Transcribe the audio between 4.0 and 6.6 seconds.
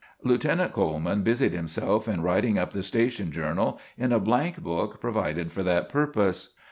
a blank book provided for that purpose.